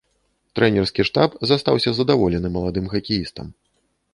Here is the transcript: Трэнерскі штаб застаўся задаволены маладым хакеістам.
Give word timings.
Трэнерскі 0.59 1.03
штаб 1.09 1.35
застаўся 1.51 1.89
задаволены 1.99 2.51
маладым 2.57 2.85
хакеістам. 2.95 3.47